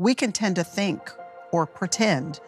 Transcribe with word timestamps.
we 0.00 0.14
can 0.14 0.32
tend 0.32 0.56
to 0.56 0.64
think 0.64 1.12
or 1.52 1.66
pretend 1.66 2.40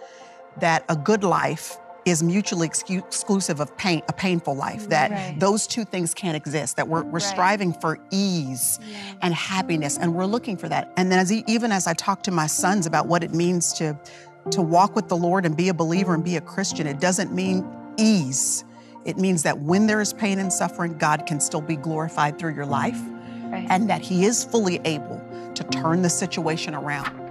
that 0.59 0.85
a 0.89 0.97
good 0.97 1.23
life 1.23 1.77
is 2.07 2.23
mutually 2.23 2.67
excu- 2.69 2.99
exclusive 3.07 3.61
of 3.61 3.77
pain, 3.77 4.03
a 4.09 4.13
painful 4.13 4.55
life, 4.57 4.89
that 4.89 5.11
Right. 5.11 5.37
those 5.39 5.67
two 5.67 5.85
things 5.85 6.15
can't 6.15 6.35
exist, 6.35 6.77
that 6.77 6.89
we're, 6.89 7.03
we're 7.05 7.13
Right. 7.21 7.23
striving 7.23 7.73
for 7.75 7.99
ease 8.11 8.81
and 9.21 9.35
happiness, 9.35 9.99
and 9.99 10.15
we're 10.15 10.25
looking 10.27 10.57
for 10.57 10.69
that. 10.69 10.91
And 10.97 11.13
then, 11.13 11.19
as 11.19 11.31
even 11.31 11.71
as 11.71 11.87
I 11.87 11.93
talk 11.93 12.23
to 12.25 12.31
my 12.31 12.47
sons 12.47 12.87
about 12.87 13.07
what 13.07 13.23
it 13.23 13.33
means 13.35 13.73
to, 13.75 13.97
to 14.51 14.63
walk 14.63 14.97
with 14.97 15.09
the 15.09 15.17
Lord 15.17 15.45
and 15.47 15.55
be 15.57 15.69
a 15.69 15.75
believer 15.75 16.15
and 16.15 16.25
be 16.25 16.37
a 16.37 16.41
Christian, 16.41 16.87
it 16.87 16.99
doesn't 17.01 17.33
mean 17.33 17.65
ease. 17.99 18.65
It 19.05 19.19
means 19.19 19.43
that 19.45 19.61
when 19.61 19.87
there 19.87 20.01
is 20.01 20.13
pain 20.13 20.39
and 20.41 20.53
suffering, 20.53 20.97
God 20.99 21.27
can 21.27 21.39
still 21.39 21.61
be 21.61 21.77
glorified 21.77 22.39
through 22.39 22.55
your 22.55 22.67
life 22.67 22.99
Right. 23.45 23.67
and 23.69 23.89
that 23.91 24.01
He 24.01 24.25
is 24.25 24.43
fully 24.43 24.81
able 24.85 25.21
to 25.55 25.63
turn 25.65 26.03
the 26.03 26.11
situation 26.11 26.75
around. 26.75 27.22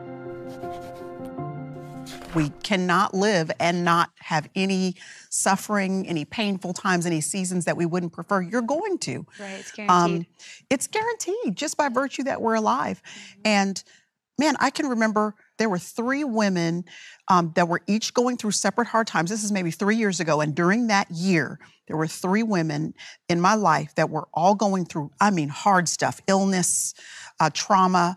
We 2.34 2.50
cannot 2.64 3.14
live 3.14 3.52
and 3.60 3.84
not 3.84 4.12
have 4.20 4.48
any 4.56 4.96
suffering, 5.30 6.08
any 6.08 6.24
painful 6.24 6.74
times, 6.74 7.06
any 7.06 7.20
seasons 7.21 7.66
that 7.66 7.76
we 7.76 7.86
wouldn't 7.86 8.14
prefer. 8.14 8.42
You're 8.42 8.62
going 8.62 8.98
to. 9.00 9.26
right. 9.40 9.60
It's 9.60 9.71
Um, 9.78 9.86
guaranteed. 9.88 10.28
it's 10.70 10.88
guaranteed 10.88 11.56
just 11.56 11.76
by 11.78 11.90
virtue 11.90 12.24
that 12.24 12.42
we're 12.42 12.56
alive. 12.56 13.02
And 13.44 13.84
man, 14.40 14.56
I 14.60 14.70
can 14.70 14.88
remember 14.88 15.36
there 15.57 15.70
were 15.70 15.78
three 15.78 16.24
women 16.24 16.86
um, 17.28 17.52
that 17.56 17.68
were 17.68 17.82
each 17.86 18.14
going 18.14 18.38
through 18.38 18.52
separate 18.52 18.88
hard 18.88 19.07
times. 19.07 19.29
This 19.29 19.43
is 19.43 19.52
maybe 19.52 19.70
three 19.71 19.98
years 19.98 20.20
ago. 20.20 20.42
And 20.42 20.56
during 20.56 20.88
that 20.88 21.12
year, 21.12 21.60
there 21.88 21.98
were 21.98 22.07
three 22.07 22.43
women 22.43 22.93
in 23.28 23.42
my 23.42 23.56
life 23.56 23.93
that 23.96 24.10
were 24.10 24.28
all 24.34 24.56
going 24.56 24.86
through, 24.86 25.12
I 25.20 25.32
mean, 25.32 25.50
hard 25.50 25.90
stuff, 25.90 26.21
illness, 26.28 26.93
uh, 27.40 27.50
trauma. 27.54 28.16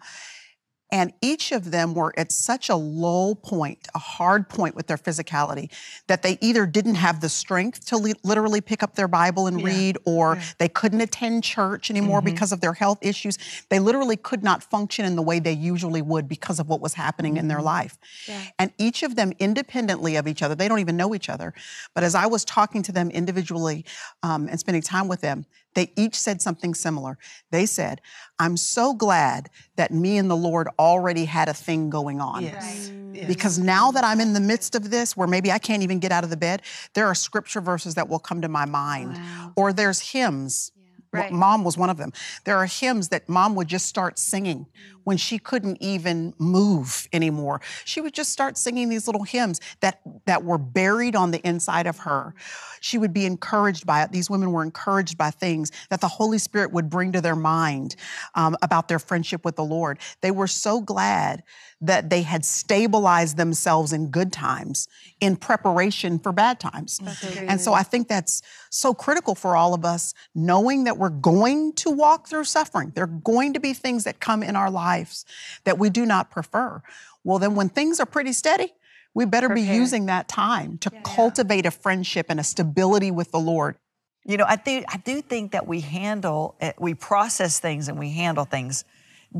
And 0.92 1.12
each 1.20 1.50
of 1.50 1.70
them 1.72 1.94
were 1.94 2.12
at 2.16 2.30
such 2.30 2.68
a 2.68 2.76
low 2.76 3.34
point, 3.34 3.88
a 3.94 3.98
hard 3.98 4.48
point 4.48 4.76
with 4.76 4.86
their 4.86 4.96
physicality, 4.98 5.70
that 6.06 6.22
they 6.22 6.38
either 6.40 6.66
didn't 6.66 6.96
have 6.96 7.20
the 7.20 7.28
strength 7.28 7.86
to 7.86 7.96
li- 7.96 8.14
literally 8.22 8.60
pick 8.60 8.82
up 8.82 8.94
their 8.94 9.08
Bible 9.08 9.46
and 9.46 9.60
Yeah. 9.60 9.66
read, 9.66 9.98
or 10.04 10.36
Yeah. 10.36 10.42
they 10.58 10.68
couldn't 10.68 11.00
attend 11.00 11.42
church 11.42 11.90
anymore 11.90 12.20
Mhm. 12.20 12.26
because 12.26 12.52
of 12.52 12.60
their 12.60 12.74
health 12.74 12.98
issues. 13.00 13.38
They 13.70 13.80
literally 13.80 14.16
could 14.16 14.44
not 14.44 14.62
function 14.62 15.04
in 15.04 15.16
the 15.16 15.22
way 15.22 15.40
they 15.40 15.52
usually 15.52 16.02
would 16.02 16.28
because 16.28 16.60
of 16.60 16.68
what 16.68 16.80
was 16.80 16.94
happening 16.94 17.38
in 17.38 17.48
their 17.48 17.62
life. 17.62 17.98
Yeah. 18.28 18.40
And 18.58 18.72
each 18.78 19.02
of 19.02 19.16
them, 19.16 19.32
independently 19.38 20.16
of 20.16 20.28
each 20.28 20.42
other, 20.42 20.54
they 20.54 20.68
don't 20.68 20.80
even 20.80 20.96
know 20.96 21.14
each 21.14 21.28
other. 21.28 21.54
But 21.94 22.04
as 22.04 22.14
I 22.14 22.26
was 22.26 22.44
talking 22.44 22.82
to 22.82 22.92
them 22.92 23.10
individually 23.10 23.84
um, 24.22 24.48
and 24.48 24.60
spending 24.60 24.82
time 24.82 25.08
with 25.08 25.22
them, 25.22 25.46
they 25.74 25.92
each 25.96 26.14
said 26.14 26.40
something 26.40 26.74
similar. 26.74 27.18
They 27.50 27.66
said, 27.66 28.00
I'm 28.38 28.56
so 28.56 28.94
glad 28.94 29.50
that 29.76 29.92
me 29.92 30.18
and 30.18 30.30
the 30.30 30.36
Lord 30.36 30.68
already 30.78 31.24
had 31.24 31.48
a 31.48 31.54
thing 31.54 31.90
going 31.90 32.20
on. 32.20 32.42
Yes. 32.42 32.90
yes. 33.12 33.26
Because 33.26 33.58
now 33.58 33.90
that 33.90 34.04
I'm 34.04 34.20
in 34.20 34.32
the 34.32 34.40
midst 34.40 34.74
of 34.74 34.90
this, 34.90 35.16
where 35.16 35.28
maybe 35.28 35.52
I 35.52 35.58
can't 35.58 35.82
even 35.82 35.98
get 35.98 36.12
out 36.12 36.24
of 36.24 36.30
the 36.30 36.36
bed, 36.36 36.62
there 36.94 37.06
are 37.06 37.14
scripture 37.14 37.60
verses 37.60 37.94
that 37.94 38.08
will 38.08 38.18
come 38.18 38.40
to 38.42 38.48
my 38.48 38.64
mind. 38.64 39.14
Wow. 39.14 39.52
Or 39.56 39.72
there's 39.72 40.00
hymns. 40.00 40.72
Right. 41.20 41.32
Mom 41.32 41.64
was 41.64 41.76
one 41.76 41.90
of 41.90 41.96
them. 41.96 42.12
There 42.44 42.56
are 42.56 42.66
hymns 42.66 43.08
that 43.08 43.28
mom 43.28 43.54
would 43.54 43.68
just 43.68 43.86
start 43.86 44.18
singing 44.18 44.66
when 45.04 45.16
she 45.16 45.38
couldn't 45.38 45.78
even 45.80 46.34
move 46.38 47.08
anymore. 47.12 47.60
She 47.84 48.00
would 48.00 48.14
just 48.14 48.30
start 48.30 48.56
singing 48.56 48.88
these 48.88 49.06
little 49.06 49.24
hymns 49.24 49.60
that, 49.80 50.00
that 50.26 50.44
were 50.44 50.58
buried 50.58 51.14
on 51.14 51.30
the 51.30 51.46
inside 51.46 51.86
of 51.86 51.98
her. 51.98 52.34
She 52.80 52.98
would 52.98 53.12
be 53.12 53.26
encouraged 53.26 53.86
by 53.86 54.02
it. 54.02 54.12
These 54.12 54.30
women 54.30 54.50
were 54.52 54.62
encouraged 54.62 55.16
by 55.18 55.30
things 55.30 55.70
that 55.90 56.00
the 56.00 56.08
Holy 56.08 56.38
Spirit 56.38 56.72
would 56.72 56.88
bring 56.90 57.12
to 57.12 57.20
their 57.20 57.36
mind 57.36 57.96
um, 58.34 58.56
about 58.62 58.88
their 58.88 58.98
friendship 58.98 59.44
with 59.44 59.56
the 59.56 59.64
Lord. 59.64 59.98
They 60.22 60.30
were 60.30 60.46
so 60.46 60.80
glad 60.80 61.42
that 61.80 62.08
they 62.08 62.22
had 62.22 62.44
stabilized 62.44 63.36
themselves 63.36 63.92
in 63.92 64.08
good 64.10 64.32
times 64.32 64.88
in 65.20 65.36
preparation 65.36 66.18
for 66.18 66.32
bad 66.32 66.58
times. 66.60 67.00
And 67.48 67.60
so 67.60 67.74
I 67.74 67.82
think 67.82 68.08
that's 68.08 68.40
so 68.74 68.94
critical 68.94 69.34
for 69.34 69.56
all 69.56 69.74
of 69.74 69.84
us, 69.84 70.14
knowing 70.34 70.84
that 70.84 70.98
we're 70.98 71.08
going 71.08 71.72
to 71.74 71.90
walk 71.90 72.28
through 72.28 72.44
suffering. 72.44 72.92
There 72.94 73.04
are 73.04 73.06
going 73.06 73.52
to 73.54 73.60
be 73.60 73.72
things 73.72 74.04
that 74.04 74.20
come 74.20 74.42
in 74.42 74.56
our 74.56 74.70
lives 74.70 75.24
that 75.64 75.78
we 75.78 75.90
do 75.90 76.04
not 76.04 76.30
prefer. 76.30 76.82
Well, 77.22 77.38
then 77.38 77.54
when 77.54 77.68
things 77.68 78.00
are 78.00 78.06
pretty 78.06 78.32
steady, 78.32 78.72
we 79.14 79.24
better 79.24 79.48
be 79.48 79.62
using 79.62 80.06
that 80.06 80.26
time 80.28 80.76
to 80.78 80.90
cultivate 81.04 81.66
a 81.66 81.70
friendship 81.70 82.26
and 82.28 82.40
a 82.40 82.44
stability 82.44 83.10
with 83.10 83.30
the 83.30 83.38
Lord. 83.38 83.76
You 84.24 84.36
know, 84.36 84.44
I 84.48 84.56
think 84.56 84.86
I 84.88 84.96
do 84.96 85.22
think 85.22 85.52
that 85.52 85.66
we 85.66 85.80
handle 85.80 86.56
we 86.78 86.94
process 86.94 87.60
things 87.60 87.88
and 87.88 87.98
we 87.98 88.10
handle 88.10 88.44
things 88.44 88.84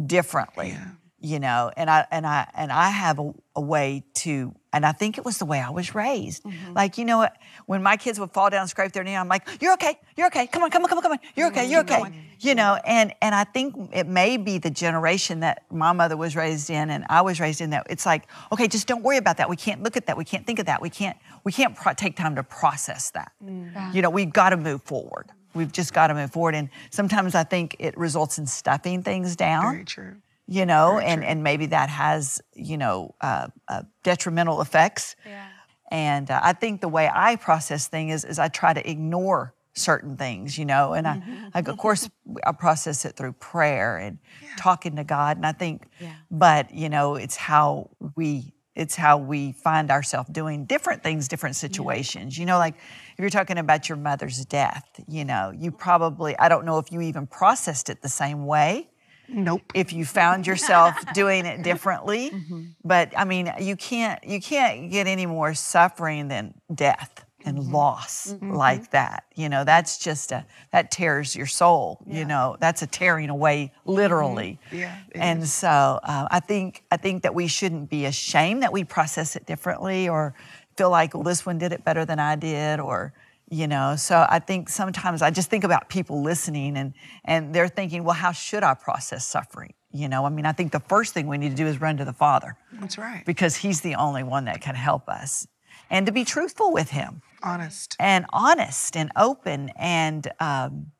differently. 0.07 0.77
You 1.25 1.41
know, 1.41 1.71
and 1.75 1.89
I 1.89 2.07
and 2.11 2.27
I 2.27 2.47
and 2.55 2.71
I 2.71 2.91
have 2.91 3.19
a, 3.19 3.33
a 3.57 3.61
way 3.63 4.05
to, 4.17 4.55
and 4.75 4.85
I 4.85 4.93
think 4.93 5.17
it 5.17 5.25
was 5.25 5.39
the 5.39 5.47
way 5.47 5.59
I 5.59 5.71
was 5.71 5.95
raised. 5.95 6.43
Mm-hmm. 6.43 6.75
Like, 6.75 6.99
you 6.99 7.07
know 7.07 7.17
what? 7.17 7.35
When 7.65 7.83
my 7.83 7.97
kids 7.97 8.21
would 8.21 8.31
fall 8.33 8.51
down 8.51 8.61
and 8.61 8.69
scrape 8.69 8.93
their 8.93 9.03
knee, 9.03 9.17
I'm 9.17 9.27
like, 9.27 9.49
"You're 9.59 9.73
okay. 9.73 9.99
You're 10.19 10.27
okay. 10.27 10.47
Come 10.47 10.63
on, 10.65 10.71
come 10.71 10.83
on, 10.83 10.91
come 10.91 10.99
on, 10.99 11.03
come 11.03 11.13
on. 11.13 11.19
You're 11.35 11.47
okay. 11.47 11.63
Mm-hmm. 11.63 11.71
You're 11.71 11.81
okay." 11.81 12.13
You 12.41 12.55
know, 12.55 12.79
and 12.85 13.15
and 13.23 13.35
I 13.35 13.45
think 13.45 13.75
it 13.95 14.07
may 14.07 14.37
be 14.37 14.59
the 14.59 14.69
generation 14.69 15.41
that 15.41 15.63
my 15.71 15.93
mother 15.93 16.19
was 16.19 16.37
raised 16.37 16.69
in 16.69 16.91
and 16.91 17.07
I 17.09 17.23
was 17.23 17.41
raised 17.41 17.63
in 17.63 17.71
that 17.71 17.87
it's 17.89 18.05
like, 18.05 18.25
okay, 18.53 18.69
just 18.69 18.87
don't 18.87 19.03
worry 19.03 19.17
about 19.17 19.39
that. 19.39 19.49
We 19.49 19.57
can't 19.57 19.83
look 19.83 19.97
at 19.97 20.05
that. 20.09 20.19
We 20.19 20.27
can't 20.27 20.47
think 20.47 20.59
of 20.59 20.67
that. 20.67 20.83
We 20.83 20.91
can't 20.91 21.17
we 21.45 21.53
can't 21.53 21.75
pro- 21.75 21.95
take 21.95 22.17
time 22.17 22.35
to 22.37 22.43
process 22.43 23.13
that. 23.13 23.33
Mm-hmm. 23.43 23.97
You 23.97 24.03
know, 24.03 24.11
we've 24.11 24.31
got 24.31 24.51
to 24.51 24.59
move 24.59 24.83
forward. 24.83 25.31
We've 25.55 25.73
just 25.73 25.95
got 25.95 26.09
to 26.09 26.15
move 26.15 26.33
forward. 26.33 26.55
And 26.55 26.69
sometimes 26.91 27.35
I 27.35 27.45
think 27.45 27.77
it 27.79 27.97
results 27.97 28.39
in 28.39 28.47
stuffing 28.47 29.03
things 29.03 29.37
down 29.37 29.73
Very 29.73 29.85
true. 29.85 30.17
You 30.47 30.67
know, 30.67 30.93
Very 30.93 31.05
and, 31.07 31.21
true. 31.21 31.31
and 31.31 31.43
maybe 31.43 31.67
that 31.67 31.89
has, 31.89 32.41
you 32.55 32.77
know, 32.77 33.15
uh, 33.21 33.49
uh, 33.69 33.83
detrimental 34.03 34.61
effects. 34.61 35.17
Yeah. 35.27 35.47
And 35.91 36.31
uh, 36.31 36.41
I 36.43 36.53
think 36.53 36.81
the 36.81 36.89
way 36.89 37.11
I 37.13 37.37
process 37.37 37.89
things 37.89 38.15
is, 38.15 38.25
is 38.25 38.39
I 38.39 38.49
try 38.49 38.73
to 38.73 38.91
ignore 38.91 39.55
certain 39.75 40.17
things, 40.17 40.57
you 40.57 40.65
know, 40.65 40.93
and 40.93 41.07
I, 41.07 41.21
like, 41.53 41.67
of 41.69 41.77
course, 41.77 42.09
I 42.47 42.53
process 42.53 43.05
it 43.05 43.17
through 43.17 43.33
prayer 43.33 43.99
and 43.99 44.19
talking 44.57 44.97
to 44.97 45.05
God. 45.05 45.37
And 45.37 45.45
I 45.45 45.53
think, 45.53 45.89
but, 46.31 46.73
you 46.73 46.89
know, 46.89 47.17
it's 47.17 47.37
how 47.37 47.91
we, 48.15 48.55
it's 48.77 48.95
how 48.95 49.19
we 49.19 49.53
find 49.53 49.91
ourselves 49.91 50.29
doing 50.31 50.65
different 50.67 51.03
things, 51.03 51.27
different 51.27 51.57
situations. 51.57 52.39
You 52.39 52.47
know, 52.47 52.59
like 52.59 52.75
if 52.77 53.19
you're 53.19 53.31
talking 53.31 53.59
about 53.59 53.89
your 53.89 53.99
mother's 53.99 54.45
death, 54.45 54.89
you 55.09 55.25
know, 55.25 55.53
you 55.57 55.73
probably, 55.73 56.39
I 56.39 56.49
don't 56.49 56.65
know 56.65 56.79
if 56.79 56.93
you 56.93 57.01
even 57.01 57.27
processed 57.27 57.89
it 57.91 58.01
the 58.01 58.09
same 58.09 58.47
way 58.47 58.91
Nope. 59.29 59.63
if 59.75 59.93
you 59.93 60.05
found 60.05 60.47
yourself 60.47 60.95
doing 61.15 61.47
it 61.47 61.63
differently. 61.63 62.31
Mm-hmm. 62.31 62.63
But 62.85 63.13
i 63.17 63.25
mean 63.25 63.53
you 63.61 63.77
can't 63.77 64.23
you 64.25 64.41
can't 64.41 64.91
get 64.91 65.07
any 65.07 65.27
more 65.27 65.55
suffering 65.55 66.29
than 66.29 66.55
death 66.75 67.25
and 67.45 67.59
mm-hmm. 67.59 67.75
loss 67.75 68.33
mm-hmm. 68.33 68.53
like 68.53 68.91
that. 68.91 69.25
You 69.35 69.49
know 69.49 69.65
that's 69.65 69.99
just 69.99 70.33
a 70.33 70.47
that 70.73 70.91
tears 70.91 71.37
your 71.37 71.47
soul 71.47 72.03
you 72.07 72.25
know 72.25 72.57
that's 72.61 72.83
a 72.83 72.87
tearing 72.87 73.31
away 73.31 73.73
literally. 73.85 74.59
Yeah, 74.73 74.97
it 75.11 75.19
and 75.19 75.47
so 75.47 75.69
uh, 76.03 76.29
i 76.31 76.41
think 76.41 76.85
i 76.91 76.97
think 76.97 77.23
that 77.23 77.35
we 77.35 77.47
shouldn't 77.47 77.91
be 77.91 78.07
ashamed 78.07 78.63
that 78.63 78.73
we 78.73 78.85
process 78.85 79.37
it 79.37 79.47
differently 79.47 80.09
or 80.09 80.35
feel 80.77 80.91
like 80.91 81.15
well 81.15 81.23
this 81.23 81.45
one 81.47 81.59
did 81.59 81.73
it 81.73 81.85
better 81.85 82.05
than 82.05 82.19
i 82.19 82.37
did 82.37 82.81
or 82.81 83.13
you 83.51 83.67
know? 83.67 83.97
So 83.97 84.27
i 84.29 84.39
think 84.39 84.69
sometimes 84.69 85.23
i 85.23 85.31
just 85.31 85.51
think 85.51 85.65
about 85.65 85.89
people 85.89 86.23
listening 86.23 86.77
and 86.77 86.95
and 87.25 87.55
they're 87.55 87.69
thinking 87.69 88.05
well 88.05 88.15
how 88.15 88.33
should 88.33 88.63
i 88.63 88.75
process 88.75 89.25
suffering? 89.27 89.75
You 89.93 90.09
know? 90.09 90.25
I 90.25 90.31
mean 90.31 90.47
i 90.47 90.53
think 90.53 90.73
the 90.73 90.81
first 90.81 91.15
thing 91.15 91.27
we 91.29 91.39
need 91.39 91.51
to 91.51 91.57
do 91.57 91.67
is 91.67 91.81
run 91.81 91.97
to 91.99 92.05
the 92.05 92.13
father. 92.13 92.57
That's 92.73 92.99
right. 92.99 93.25
because 93.27 93.57
he's 93.57 93.81
the 93.83 93.95
only 93.97 94.23
one 94.23 94.45
that 94.47 94.61
can 94.61 94.75
help 94.75 95.09
us. 95.09 95.47
And 95.91 96.07
to 96.07 96.13
be 96.13 96.25
truthful 96.25 96.73
with 96.73 96.91
him. 96.91 97.23
Honest. 97.43 97.95
and 98.01 98.25
honest 98.33 98.97
and 98.97 99.11
open 99.17 99.71
and 99.77 100.27
um, 100.41 100.93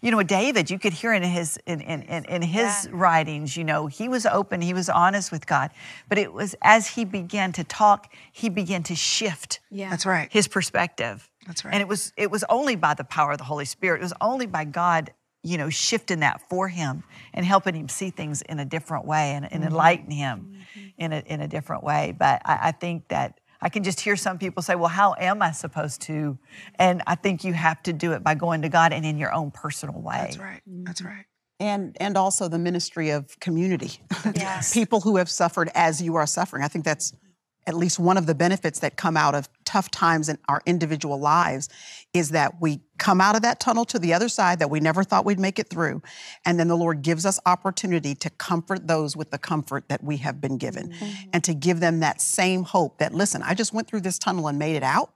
you 0.00 0.10
know 0.10 0.20
david 0.24 0.68
you 0.68 0.76
could 0.80 0.92
hear 0.92 1.12
in 1.12 1.22
his 1.22 1.58
in, 1.64 1.80
in, 1.80 2.02
in, 2.02 2.24
in 2.24 2.42
his 2.42 2.88
writings 2.90 3.56
you 3.56 3.62
know 3.62 3.86
he 3.86 4.08
was 4.08 4.26
open 4.26 4.60
he 4.60 4.74
was 4.74 4.88
honest 4.88 5.30
with 5.30 5.46
god. 5.46 5.70
But 6.08 6.18
it 6.18 6.32
was 6.32 6.56
as 6.60 6.88
he 6.88 7.04
began 7.04 7.52
to 7.52 7.62
talk 7.62 8.12
he 8.32 8.48
began 8.48 8.82
to 8.84 8.96
shift 8.96 9.60
Yeah. 9.70 9.90
That's 9.90 10.04
right. 10.04 10.28
his 10.32 10.48
perspective 10.48 11.30
That's 11.46 11.64
right. 11.64 11.74
and 11.74 11.80
it 11.80 11.88
was 11.88 12.12
it 12.16 12.30
was 12.30 12.44
only 12.48 12.76
by 12.76 12.94
the 12.94 13.04
power 13.04 13.32
of 13.32 13.38
the 13.38 13.44
holy 13.44 13.64
spirit 13.64 14.00
it 14.00 14.04
was 14.04 14.14
only 14.20 14.46
by 14.46 14.64
god 14.64 15.12
you 15.42 15.58
know 15.58 15.70
shifting 15.70 16.20
that 16.20 16.40
for 16.48 16.68
him 16.68 17.02
and 17.34 17.44
helping 17.44 17.74
him 17.74 17.88
see 17.88 18.10
things 18.10 18.42
in 18.42 18.60
a 18.60 18.64
different 18.64 19.04
way 19.04 19.32
and, 19.32 19.44
and 19.44 19.62
mm-hmm. 19.62 19.72
enlighten 19.72 20.10
him 20.10 20.52
mm-hmm. 20.76 20.88
in 20.98 21.12
a 21.12 21.18
in 21.26 21.40
a 21.40 21.48
different 21.48 21.82
way 21.82 22.14
but 22.16 22.42
I, 22.44 22.68
I 22.68 22.72
think 22.72 23.08
that 23.08 23.38
I 23.62 23.68
can 23.68 23.84
just 23.84 24.00
hear 24.00 24.16
some 24.16 24.38
people 24.38 24.60
say, 24.60 24.74
Well, 24.74 24.88
how 24.88 25.14
am 25.16 25.40
I 25.40 25.52
supposed 25.52 26.02
to? 26.02 26.36
And 26.80 27.00
I 27.06 27.14
think 27.14 27.44
you 27.44 27.52
have 27.52 27.80
to 27.84 27.92
do 27.92 28.12
it 28.12 28.24
by 28.24 28.34
going 28.34 28.62
to 28.62 28.68
God 28.68 28.92
and 28.92 29.06
in 29.06 29.18
your 29.18 29.32
own 29.32 29.52
personal 29.52 30.00
way. 30.00 30.18
That's 30.18 30.38
right. 30.38 30.60
That's 30.66 31.00
mm-hmm. 31.00 31.10
right. 31.12 31.24
and 31.60 31.96
and 32.00 32.16
also 32.16 32.48
the 32.48 32.58
ministry 32.58 33.10
of 33.10 33.38
community 33.38 34.00
Yes. 34.34 34.74
people 34.74 35.00
who 35.00 35.16
have 35.16 35.30
suffered 35.30 35.70
as 35.74 36.02
you 36.02 36.16
are 36.16 36.26
suffering 36.26 36.64
i 36.64 36.68
think 36.68 36.84
that's 36.84 37.12
at 37.66 37.74
least 37.74 37.98
one 37.98 38.16
of 38.16 38.26
the 38.26 38.34
benefits 38.34 38.80
that 38.80 38.96
come 38.96 39.16
out 39.16 39.34
of 39.34 39.48
tough 39.72 39.90
times 39.90 40.28
in 40.28 40.36
our 40.48 40.60
individual 40.66 41.18
lives 41.18 41.70
is 42.12 42.28
that 42.30 42.60
we 42.60 42.80
come 42.98 43.22
out 43.22 43.34
of 43.34 43.40
that 43.40 43.58
tunnel 43.58 43.86
to 43.86 43.98
the 43.98 44.12
other 44.12 44.28
side 44.28 44.58
that 44.58 44.68
we 44.68 44.80
never 44.80 45.02
thought 45.02 45.24
we'd 45.24 45.40
make 45.40 45.58
it 45.58 45.68
through. 45.70 46.02
And 46.44 46.60
then 46.60 46.68
the 46.68 46.76
Lord 46.76 47.00
gives 47.00 47.24
us 47.24 47.40
opportunity 47.46 48.14
to 48.16 48.28
comfort 48.28 48.86
those 48.86 49.16
with 49.16 49.30
the 49.30 49.38
comfort 49.38 49.88
that 49.88 50.04
we 50.04 50.18
have 50.18 50.42
been 50.42 50.58
given 50.58 50.90
mm-hmm. 50.90 51.30
and 51.32 51.42
to 51.44 51.54
give 51.54 51.80
them 51.80 52.00
that 52.00 52.20
same 52.20 52.64
hope 52.64 52.98
that, 52.98 53.14
listen, 53.14 53.42
I 53.42 53.54
just 53.54 53.72
went 53.72 53.88
through 53.88 54.02
this 54.02 54.18
tunnel 54.18 54.46
and 54.46 54.58
made 54.58 54.76
it 54.76 54.82
out. 54.82 55.14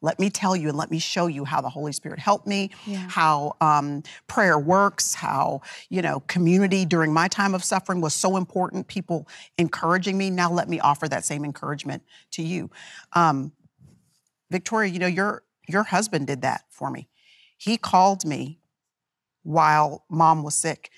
Let 0.00 0.20
me 0.20 0.30
tell 0.30 0.54
you 0.54 0.68
and 0.68 0.78
let 0.78 0.92
me 0.92 1.00
show 1.00 1.26
you 1.26 1.44
how 1.44 1.60
the 1.60 1.68
Holy 1.68 1.92
Spirit 1.92 2.20
helped 2.20 2.46
me, 2.46 2.70
yeah. 2.86 3.04
how 3.08 3.56
um, 3.60 4.04
prayer 4.28 4.56
works, 4.56 5.12
how, 5.12 5.60
you 5.88 6.02
know, 6.02 6.20
community 6.28 6.84
during 6.84 7.12
my 7.12 7.26
time 7.26 7.52
of 7.52 7.64
suffering 7.64 8.00
was 8.00 8.14
so 8.14 8.36
important, 8.36 8.86
people 8.86 9.26
encouraging 9.58 10.16
me. 10.16 10.30
Now 10.30 10.52
let 10.52 10.68
me 10.68 10.78
offer 10.78 11.08
that 11.08 11.24
same 11.24 11.44
encouragement 11.44 12.04
to 12.30 12.42
you. 12.42 12.70
Um, 13.14 13.52
Victoria, 14.50 14.92
you 14.92 14.98
know, 14.98 15.06
your, 15.06 15.42
your 15.68 15.84
husband 15.84 16.26
did 16.26 16.42
that 16.42 16.62
for 16.70 16.90
me. 16.90 17.08
He 17.56 17.76
called 17.76 18.24
me 18.24 18.60
while 19.42 20.04
mom 20.10 20.42
was 20.42 20.54
sick. 20.54 20.90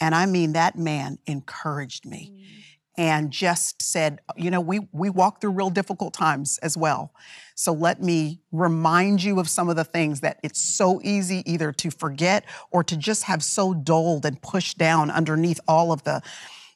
And 0.00 0.14
I 0.14 0.26
mean, 0.26 0.52
that 0.52 0.76
man 0.76 1.18
encouraged 1.26 2.06
me. 2.06 2.32
Mm 2.34 2.62
and 2.96 3.30
just 3.30 3.80
said, 3.80 4.20
you 4.36 4.50
know, 4.50 4.60
we 4.60 4.80
we 4.92 5.08
walk 5.08 5.40
through 5.40 5.52
real 5.52 5.70
difficult 5.70 6.12
times 6.12 6.58
as 6.58 6.76
well. 6.76 7.12
So 7.54 7.72
let 7.72 8.02
me 8.02 8.40
remind 8.50 9.22
you 9.22 9.38
of 9.40 9.48
some 9.48 9.68
of 9.68 9.76
the 9.76 9.84
things 9.84 10.20
that 10.20 10.38
it's 10.42 10.60
so 10.60 11.00
easy 11.02 11.42
either 11.50 11.72
to 11.72 11.90
forget 11.90 12.44
or 12.70 12.84
to 12.84 12.96
just 12.96 13.24
have 13.24 13.42
so 13.42 13.72
dulled 13.72 14.26
and 14.26 14.40
pushed 14.42 14.78
down 14.78 15.10
underneath 15.10 15.60
all 15.66 15.92
of 15.92 16.02
the 16.02 16.22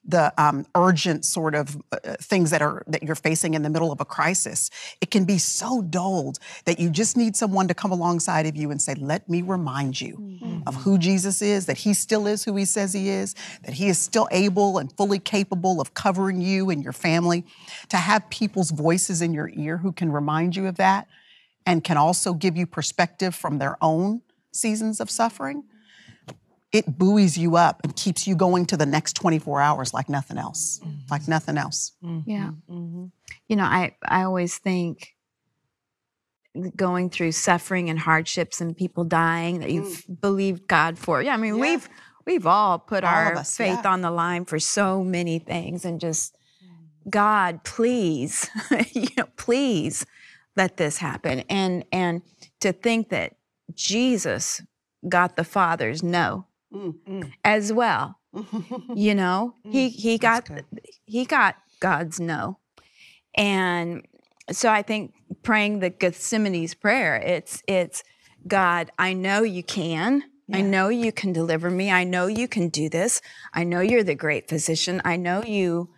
the 0.06 0.32
um, 0.40 0.64
urgent 0.74 1.24
sort 1.24 1.54
of 1.54 1.76
uh, 1.92 2.14
things 2.20 2.50
that 2.50 2.62
are 2.62 2.82
that 2.86 3.02
you're 3.02 3.16
facing 3.16 3.54
in 3.54 3.62
the 3.62 3.70
middle 3.70 3.90
of 3.90 4.00
a 4.00 4.04
crisis 4.04 4.70
it 5.00 5.10
can 5.10 5.24
be 5.24 5.38
so 5.38 5.82
dulled 5.82 6.38
that 6.64 6.78
you 6.78 6.88
just 6.90 7.16
need 7.16 7.36
someone 7.36 7.66
to 7.66 7.74
come 7.74 7.90
alongside 7.90 8.46
of 8.46 8.56
you 8.56 8.70
and 8.70 8.80
say 8.80 8.94
let 8.94 9.28
me 9.28 9.42
remind 9.42 10.00
you 10.00 10.16
mm-hmm. 10.16 10.60
of 10.66 10.74
who 10.76 10.96
jesus 10.96 11.42
is 11.42 11.66
that 11.66 11.78
he 11.78 11.92
still 11.92 12.26
is 12.26 12.44
who 12.44 12.54
he 12.54 12.64
says 12.64 12.92
he 12.92 13.08
is 13.08 13.34
that 13.64 13.74
he 13.74 13.88
is 13.88 13.98
still 13.98 14.28
able 14.30 14.78
and 14.78 14.92
fully 14.96 15.18
capable 15.18 15.80
of 15.80 15.94
covering 15.94 16.40
you 16.40 16.70
and 16.70 16.82
your 16.84 16.92
family 16.92 17.44
to 17.88 17.96
have 17.96 18.28
people's 18.30 18.70
voices 18.70 19.20
in 19.20 19.34
your 19.34 19.50
ear 19.54 19.78
who 19.78 19.92
can 19.92 20.12
remind 20.12 20.54
you 20.54 20.66
of 20.66 20.76
that 20.76 21.08
and 21.66 21.82
can 21.82 21.96
also 21.96 22.32
give 22.32 22.56
you 22.56 22.66
perspective 22.66 23.34
from 23.34 23.58
their 23.58 23.76
own 23.82 24.22
seasons 24.52 25.00
of 25.00 25.10
suffering 25.10 25.64
it 26.72 26.98
buoys 26.98 27.38
you 27.38 27.56
up 27.56 27.80
and 27.84 27.94
keeps 27.96 28.26
you 28.26 28.34
going 28.34 28.66
to 28.66 28.76
the 28.76 28.86
next 28.86 29.14
24 29.14 29.60
hours 29.60 29.94
like 29.94 30.08
nothing 30.08 30.38
else, 30.38 30.80
mm-hmm. 30.84 30.98
like 31.10 31.28
nothing 31.28 31.56
else. 31.56 31.92
Mm-hmm. 32.02 32.30
Yeah. 32.30 32.50
Mm-hmm. 32.70 33.06
You 33.48 33.56
know, 33.56 33.64
I, 33.64 33.96
I 34.06 34.24
always 34.24 34.58
think 34.58 35.14
going 36.74 37.10
through 37.10 37.32
suffering 37.32 37.90
and 37.90 37.98
hardships 37.98 38.60
and 38.60 38.76
people 38.76 39.04
dying 39.04 39.60
that 39.60 39.70
you've 39.70 40.04
mm. 40.06 40.20
believed 40.20 40.66
God 40.66 40.98
for. 40.98 41.22
Yeah, 41.22 41.34
I 41.34 41.36
mean, 41.36 41.56
yeah. 41.56 41.60
we've 41.60 41.88
we've 42.24 42.46
all 42.46 42.78
put 42.78 43.04
all 43.04 43.14
our 43.14 43.36
us, 43.36 43.56
faith 43.56 43.80
yeah. 43.84 43.90
on 43.90 44.00
the 44.00 44.10
line 44.10 44.44
for 44.44 44.58
so 44.58 45.04
many 45.04 45.38
things 45.38 45.84
and 45.84 46.00
just 46.00 46.36
God, 47.08 47.62
please, 47.64 48.50
you 48.92 49.08
know, 49.16 49.28
please 49.36 50.04
let 50.56 50.76
this 50.76 50.98
happen. 50.98 51.40
And 51.48 51.84
and 51.92 52.22
to 52.60 52.72
think 52.72 53.10
that 53.10 53.36
Jesus 53.74 54.62
got 55.08 55.36
the 55.36 55.44
Father's 55.44 56.02
no 56.02 56.46
mm, 56.76 57.32
as 57.44 57.72
well. 57.72 58.18
you 58.94 59.14
know, 59.14 59.54
mm, 59.66 59.72
he 59.72 59.88
he 59.88 60.18
got 60.18 60.48
he 61.04 61.24
got 61.24 61.56
God's 61.80 62.20
no, 62.20 62.58
and 63.34 64.06
so 64.50 64.70
I 64.70 64.82
think 64.82 65.14
praying 65.42 65.80
the 65.80 65.90
Gethsemane's 65.90 66.74
prayer, 66.74 67.16
it's 67.16 67.62
it's 67.66 68.02
God, 68.46 68.90
I 68.98 69.12
know 69.12 69.42
you 69.42 69.62
can. 69.62 70.24
Yeah. 70.48 70.58
I 70.58 70.60
know 70.60 70.88
you 70.88 71.10
can 71.10 71.32
deliver 71.32 71.70
me. 71.70 71.90
I 71.90 72.04
know 72.04 72.28
you 72.28 72.46
can 72.46 72.68
do 72.68 72.88
this. 72.88 73.20
I 73.52 73.64
know 73.64 73.80
you're 73.80 74.04
the 74.04 74.14
great 74.14 74.48
physician. 74.48 75.02
I 75.04 75.16
know 75.16 75.42
you, 75.42 75.90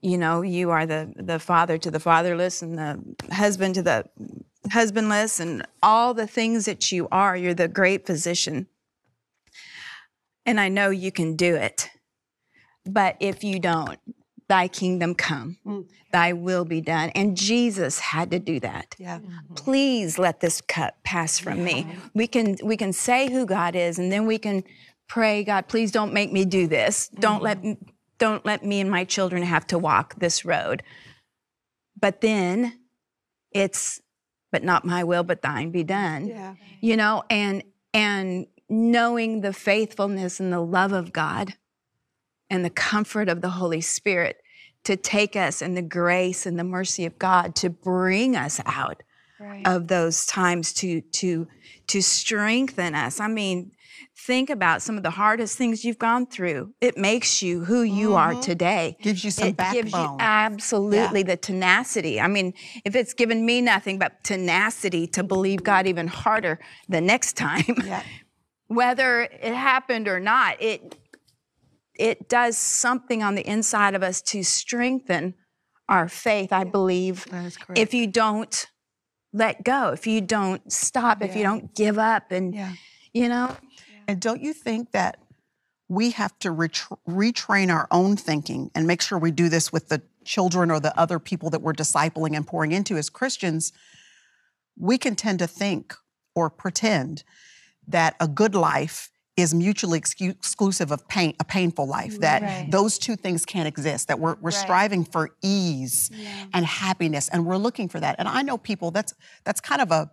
you 0.00 0.16
know, 0.16 0.40
you 0.40 0.70
are 0.70 0.86
the 0.86 1.12
the 1.16 1.38
father 1.38 1.76
to 1.78 1.90
the 1.90 2.00
fatherless 2.00 2.62
and 2.62 2.78
the 2.78 3.34
husband 3.34 3.74
to 3.74 3.82
the 3.82 4.04
husbandless 4.70 5.40
and 5.40 5.66
all 5.82 6.14
the 6.14 6.26
things 6.26 6.64
that 6.64 6.90
you 6.90 7.08
are. 7.12 7.36
You're 7.36 7.54
the 7.54 7.68
great 7.68 8.06
physician 8.06 8.66
and 10.46 10.60
I 10.60 10.68
know 10.68 10.90
you 10.90 11.12
can 11.12 11.36
do 11.36 11.54
it. 11.54 11.90
But 12.84 13.16
if 13.20 13.44
you 13.44 13.60
don't, 13.60 13.98
thy 14.48 14.68
kingdom 14.68 15.14
come, 15.14 15.56
mm. 15.64 15.88
thy 16.12 16.32
will 16.32 16.64
be 16.64 16.80
done. 16.80 17.10
And 17.14 17.36
Jesus 17.36 17.98
had 17.98 18.30
to 18.32 18.38
do 18.38 18.60
that. 18.60 18.94
Yeah. 18.98 19.18
Mm-hmm. 19.18 19.54
Please 19.54 20.18
let 20.18 20.40
this 20.40 20.60
cup 20.60 20.96
pass 21.04 21.38
from 21.38 21.58
yeah. 21.58 21.64
me. 21.64 21.86
We 22.14 22.26
can 22.26 22.56
we 22.62 22.76
can 22.76 22.92
say 22.92 23.30
who 23.30 23.46
God 23.46 23.76
is 23.76 23.98
and 23.98 24.10
then 24.10 24.26
we 24.26 24.38
can 24.38 24.64
pray, 25.08 25.44
God, 25.44 25.68
please 25.68 25.92
don't 25.92 26.12
make 26.12 26.32
me 26.32 26.44
do 26.44 26.66
this. 26.66 27.08
Mm-hmm. 27.08 27.20
Don't 27.20 27.42
let 27.42 27.58
mm-hmm. 27.58 27.90
don't 28.18 28.44
let 28.44 28.64
me 28.64 28.80
and 28.80 28.90
my 28.90 29.04
children 29.04 29.42
have 29.42 29.66
to 29.68 29.78
walk 29.78 30.16
this 30.16 30.44
road. 30.44 30.82
But 31.98 32.20
then 32.20 32.78
it's 33.52 34.00
but 34.50 34.64
not 34.64 34.84
my 34.84 35.04
will 35.04 35.22
but 35.22 35.40
thine 35.40 35.70
be 35.70 35.84
done. 35.84 36.26
Yeah. 36.26 36.54
You 36.80 36.96
know, 36.96 37.22
and 37.30 37.62
and 37.94 38.46
knowing 38.72 39.42
the 39.42 39.52
faithfulness 39.52 40.40
and 40.40 40.50
the 40.50 40.60
love 40.60 40.92
of 40.92 41.12
God 41.12 41.54
and 42.48 42.64
the 42.64 42.70
comfort 42.70 43.28
of 43.28 43.42
the 43.42 43.50
Holy 43.50 43.82
Spirit 43.82 44.38
to 44.84 44.96
take 44.96 45.36
us 45.36 45.60
and 45.60 45.76
the 45.76 45.82
grace 45.82 46.46
and 46.46 46.58
the 46.58 46.64
mercy 46.64 47.04
of 47.04 47.18
God 47.18 47.54
to 47.56 47.68
bring 47.68 48.34
us 48.34 48.60
out 48.64 49.02
right. 49.38 49.66
of 49.66 49.88
those 49.88 50.24
times 50.24 50.72
to 50.74 51.02
to 51.02 51.46
to 51.88 52.00
strengthen 52.00 52.94
us. 52.94 53.20
I 53.20 53.28
mean, 53.28 53.72
think 54.16 54.48
about 54.48 54.80
some 54.80 54.96
of 54.96 55.02
the 55.02 55.10
hardest 55.10 55.58
things 55.58 55.84
you've 55.84 55.98
gone 55.98 56.24
through. 56.24 56.72
It 56.80 56.96
makes 56.96 57.42
you 57.42 57.64
who 57.64 57.82
you 57.82 58.10
mm-hmm. 58.10 58.38
are 58.38 58.42
today. 58.42 58.96
Gives 59.02 59.22
you 59.22 59.30
some 59.30 59.48
it 59.48 59.56
backbone. 59.58 59.82
gives 59.82 59.92
you 59.92 60.16
absolutely 60.18 61.20
yeah. 61.20 61.26
the 61.26 61.36
tenacity. 61.36 62.18
I 62.18 62.26
mean, 62.26 62.54
if 62.86 62.96
it's 62.96 63.12
given 63.12 63.44
me 63.44 63.60
nothing 63.60 63.98
but 63.98 64.24
tenacity 64.24 65.06
to 65.08 65.22
believe 65.22 65.62
God 65.62 65.86
even 65.86 66.06
harder 66.06 66.58
the 66.88 67.02
next 67.02 67.36
time, 67.36 67.76
yeah 67.84 68.02
whether 68.74 69.22
it 69.22 69.54
happened 69.54 70.08
or 70.08 70.20
not, 70.20 70.60
it 70.60 70.96
it 71.94 72.28
does 72.28 72.56
something 72.56 73.22
on 73.22 73.34
the 73.34 73.46
inside 73.46 73.94
of 73.94 74.02
us 74.02 74.22
to 74.22 74.42
strengthen 74.42 75.34
our 75.88 76.08
faith, 76.08 76.52
I 76.52 76.64
believe. 76.64 77.26
If 77.76 77.92
you 77.92 78.06
don't 78.06 78.66
let 79.32 79.62
go, 79.62 79.90
if 79.90 80.06
you 80.06 80.20
don't 80.20 80.72
stop, 80.72 81.20
yeah. 81.20 81.26
if 81.26 81.36
you 81.36 81.42
don't 81.42 81.74
give 81.74 81.98
up 81.98 82.32
and 82.32 82.54
yeah. 82.54 82.72
you 83.12 83.28
know. 83.28 83.56
And 84.08 84.20
don't 84.20 84.40
you 84.40 84.52
think 84.52 84.92
that 84.92 85.18
we 85.88 86.10
have 86.12 86.38
to 86.40 86.50
retrain 86.50 87.72
our 87.72 87.86
own 87.90 88.16
thinking 88.16 88.70
and 88.74 88.86
make 88.86 89.02
sure 89.02 89.18
we 89.18 89.30
do 89.30 89.48
this 89.48 89.72
with 89.72 89.88
the 89.88 90.02
children 90.24 90.70
or 90.70 90.80
the 90.80 90.98
other 90.98 91.18
people 91.18 91.50
that 91.50 91.60
we're 91.60 91.72
discipling 91.72 92.34
and 92.34 92.46
pouring 92.46 92.72
into 92.72 92.96
as 92.96 93.10
Christians? 93.10 93.72
We 94.78 94.96
can 94.96 95.14
tend 95.14 95.38
to 95.40 95.46
think 95.46 95.94
or 96.34 96.48
pretend 96.48 97.22
that 97.92 98.16
a 98.20 98.28
good 98.28 98.54
life 98.54 99.10
is 99.36 99.54
mutually 99.54 99.98
exclusive 99.98 100.90
of 100.90 101.08
pain, 101.08 101.34
a 101.40 101.44
painful 101.44 101.86
life. 101.86 102.20
That 102.20 102.42
right. 102.42 102.68
those 102.70 102.98
two 102.98 103.16
things 103.16 103.46
can't 103.46 103.66
exist. 103.66 104.08
That 104.08 104.18
we're, 104.18 104.34
we're 104.34 104.50
right. 104.50 104.54
striving 104.54 105.04
for 105.04 105.30
ease 105.42 106.10
yeah. 106.12 106.46
and 106.52 106.66
happiness, 106.66 107.28
and 107.28 107.46
we're 107.46 107.56
looking 107.56 107.88
for 107.88 108.00
that. 108.00 108.16
And 108.18 108.28
I 108.28 108.42
know 108.42 108.58
people. 108.58 108.90
That's 108.90 109.14
that's 109.44 109.60
kind 109.60 109.80
of 109.80 109.90
a 109.90 110.10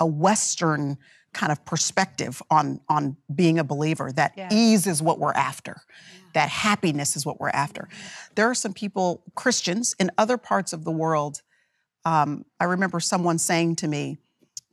a 0.00 0.06
Western 0.06 0.98
kind 1.32 1.52
of 1.52 1.64
perspective 1.64 2.42
on 2.50 2.80
on 2.88 3.16
being 3.32 3.58
a 3.58 3.64
believer. 3.64 4.10
That 4.10 4.32
yeah. 4.36 4.48
ease 4.50 4.86
is 4.86 5.00
what 5.02 5.18
we're 5.18 5.32
after. 5.32 5.82
Yeah. 5.86 6.20
That 6.34 6.48
happiness 6.48 7.16
is 7.16 7.24
what 7.24 7.38
we're 7.38 7.50
after. 7.50 7.88
There 8.34 8.50
are 8.50 8.54
some 8.54 8.74
people, 8.74 9.22
Christians 9.34 9.94
in 9.98 10.10
other 10.18 10.36
parts 10.36 10.72
of 10.72 10.84
the 10.84 10.92
world. 10.92 11.42
Um, 12.04 12.44
I 12.60 12.64
remember 12.64 13.00
someone 13.00 13.38
saying 13.38 13.76
to 13.76 13.88
me 13.88 14.18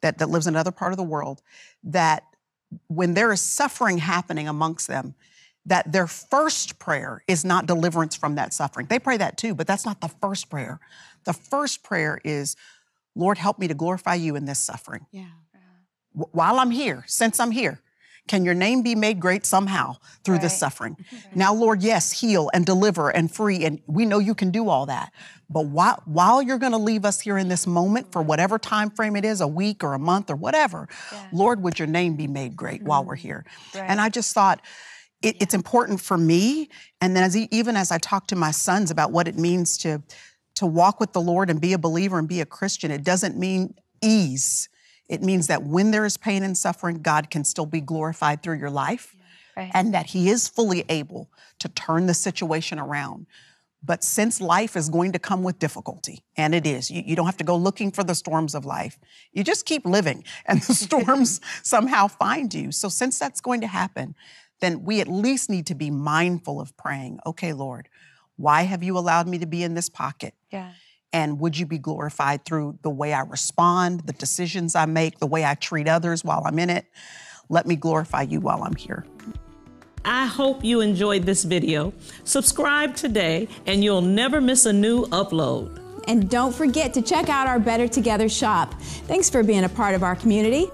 that 0.01 0.17
that 0.17 0.29
lives 0.29 0.47
in 0.47 0.55
another 0.55 0.71
part 0.71 0.93
of 0.93 0.97
the 0.97 1.03
world 1.03 1.41
that 1.83 2.23
when 2.87 3.13
there 3.13 3.31
is 3.31 3.41
suffering 3.41 3.97
happening 3.99 4.47
amongst 4.47 4.87
them, 4.87 5.15
that 5.65 5.91
their 5.91 6.07
first 6.07 6.77
prayer 6.77 7.23
is 7.27 7.45
not 7.45 7.65
deliverance 7.65 8.15
from 8.15 8.35
that 8.35 8.53
suffering. 8.53 8.87
They 8.87 8.99
pray 8.99 9.17
that 9.17 9.37
too, 9.37 9.55
but 9.55 9.65
that's 9.65 9.85
not 9.85 10.01
the 10.01 10.09
first 10.09 10.49
prayer. 10.49 10.79
The 11.23 11.33
first 11.33 11.83
prayer 11.83 12.19
is, 12.23 12.55
Lord, 13.15 13.37
help 13.37 13.59
me 13.59 13.67
to 13.67 13.73
glorify 13.73 14.15
you 14.15 14.35
in 14.35 14.45
this 14.45 14.59
suffering. 14.59 15.05
Yeah. 15.11 15.25
While 16.11 16.59
I'm 16.59 16.71
here, 16.71 17.03
since 17.07 17.39
I'm 17.39 17.51
here, 17.51 17.79
can 18.27 18.45
your 18.45 18.53
name 18.53 18.83
be 18.83 18.95
made 18.95 19.19
great 19.19 19.45
somehow 19.45 19.97
through 20.23 20.35
right. 20.35 20.41
this 20.41 20.57
suffering? 20.57 20.97
Right. 21.13 21.35
Now, 21.35 21.53
Lord, 21.53 21.83
yes, 21.83 22.11
heal 22.11 22.49
and 22.53 22.65
deliver 22.65 23.09
and 23.09 23.31
free, 23.31 23.65
and 23.65 23.79
we 23.87 24.05
know 24.05 24.19
you 24.19 24.33
can 24.33 24.51
do 24.51 24.69
all 24.69 24.85
that. 24.87 25.11
But 25.49 25.67
while, 25.67 26.01
while 26.05 26.41
you're 26.41 26.57
going 26.57 26.71
to 26.71 26.77
leave 26.77 27.05
us 27.05 27.21
here 27.21 27.37
in 27.37 27.49
this 27.49 27.67
moment 27.67 28.11
for 28.11 28.21
whatever 28.21 28.57
time 28.57 28.89
frame 28.89 29.15
it 29.15 29.25
is, 29.25 29.41
a 29.41 29.47
week 29.47 29.83
or 29.83 29.93
a 29.93 29.99
month 29.99 30.29
or 30.29 30.35
whatever, 30.35 30.87
yeah. 31.11 31.27
Lord, 31.31 31.61
would 31.61 31.77
your 31.77 31.87
name 31.87 32.15
be 32.15 32.27
made 32.27 32.55
great 32.55 32.79
mm-hmm. 32.79 32.87
while 32.87 33.03
we're 33.03 33.15
here? 33.15 33.45
Right. 33.75 33.83
And 33.87 34.01
I 34.01 34.09
just 34.09 34.33
thought, 34.33 34.61
it, 35.21 35.41
it's 35.41 35.53
important 35.53 36.01
for 36.01 36.17
me, 36.17 36.69
and 37.01 37.15
then 37.15 37.23
as, 37.23 37.35
even 37.37 37.75
as 37.75 37.91
I 37.91 37.97
talk 37.97 38.27
to 38.27 38.35
my 38.35 38.51
sons 38.51 38.91
about 38.91 39.11
what 39.11 39.27
it 39.27 39.37
means 39.37 39.77
to 39.79 40.01
to 40.55 40.65
walk 40.65 40.99
with 40.99 41.13
the 41.13 41.21
Lord 41.21 41.49
and 41.49 41.59
be 41.59 41.73
a 41.73 41.77
believer 41.77 42.19
and 42.19 42.27
be 42.27 42.41
a 42.41 42.45
Christian, 42.45 42.91
it 42.91 43.03
doesn't 43.03 43.37
mean 43.37 43.73
ease. 44.03 44.69
It 45.09 45.21
means 45.21 45.47
that 45.47 45.63
when 45.63 45.91
there 45.91 46.05
is 46.05 46.17
pain 46.17 46.43
and 46.43 46.57
suffering, 46.57 47.01
God 47.01 47.29
can 47.29 47.43
still 47.43 47.65
be 47.65 47.81
glorified 47.81 48.41
through 48.41 48.57
your 48.57 48.69
life 48.69 49.15
Right. 49.55 49.69
and 49.73 49.93
that 49.93 50.07
He 50.07 50.29
is 50.29 50.47
fully 50.47 50.83
able 50.89 51.29
to 51.59 51.69
turn 51.69 52.07
the 52.07 52.13
situation 52.15 52.79
around. 52.79 53.27
But 53.85 54.03
since 54.03 54.39
life 54.39 54.77
is 54.77 54.89
going 54.89 55.11
to 55.11 55.19
come 55.19 55.43
with 55.43 55.59
difficulty, 55.59 56.23
and 56.37 56.55
it 56.55 56.65
is, 56.65 56.89
you, 56.89 57.03
you 57.05 57.15
don't 57.15 57.25
have 57.25 57.37
to 57.37 57.43
go 57.43 57.55
looking 57.57 57.91
for 57.91 58.03
the 58.03 58.15
storms 58.15 58.55
of 58.55 58.65
life. 58.65 58.97
You 59.33 59.43
just 59.43 59.65
keep 59.65 59.85
living, 59.85 60.23
and 60.45 60.61
the 60.61 60.73
storms 60.73 61.41
somehow 61.63 62.07
find 62.07 62.53
you. 62.53 62.71
So, 62.71 62.89
since 62.89 63.19
that's 63.19 63.41
going 63.41 63.61
to 63.61 63.67
happen, 63.67 64.15
then 64.61 64.83
we 64.83 65.01
at 65.01 65.07
least 65.07 65.49
need 65.49 65.67
to 65.67 65.75
be 65.75 65.91
mindful 65.91 66.61
of 66.61 66.75
praying, 66.77 67.19
okay, 67.25 67.51
Lord, 67.51 67.89
why 68.37 68.63
have 68.63 68.81
you 68.81 68.97
allowed 68.97 69.27
me 69.27 69.37
to 69.37 69.45
be 69.45 69.61
in 69.61 69.73
this 69.73 69.89
pocket? 69.89 70.33
Yeah. 70.49 70.71
And 71.13 71.39
would 71.39 71.57
you 71.57 71.65
be 71.65 71.77
glorified 71.77 72.43
through 72.43 72.79
the 72.81 72.89
way 72.89 73.13
I 73.13 73.21
respond, 73.21 74.01
the 74.01 74.13
decisions 74.13 74.75
I 74.75 74.87
make, 74.87 75.19
the 75.19 75.27
way 75.27 75.45
I 75.45 75.53
treat 75.53 75.87
others 75.87 76.23
while 76.23 76.41
I'm 76.45 76.59
in 76.59 76.71
it? 76.71 76.87
Let 77.49 77.67
me 77.67 77.75
glorify 77.75 78.23
you 78.23 78.41
while 78.41 78.63
I'm 78.63 78.75
here. 78.75 79.05
I 80.03 80.25
hope 80.25 80.63
you 80.63 80.81
enjoyed 80.81 81.23
this 81.23 81.43
video. 81.43 81.93
Subscribe 82.23 82.95
today 82.95 83.47
and 83.67 83.83
you'll 83.83 84.01
never 84.01 84.41
miss 84.41 84.65
a 84.65 84.73
new 84.73 85.05
upload. 85.05 85.79
And 86.07 86.29
don't 86.29 86.53
forget 86.53 86.93
to 86.95 87.01
check 87.01 87.29
out 87.29 87.47
our 87.47 87.59
Better 87.59 87.87
Together 87.87 88.27
shop. 88.27 88.73
Thanks 88.81 89.29
for 89.29 89.43
being 89.43 89.63
a 89.63 89.69
part 89.69 89.95
of 89.95 90.03
our 90.03 90.15
community. 90.15 90.67